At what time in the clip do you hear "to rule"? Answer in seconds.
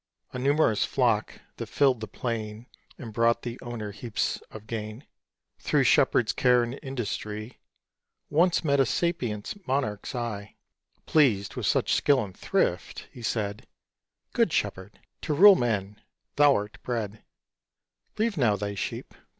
15.21-15.55